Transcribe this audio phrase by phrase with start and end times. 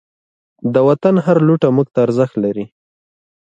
[0.73, 2.65] د وطن هر لوټه موږ ته ارزښت لري.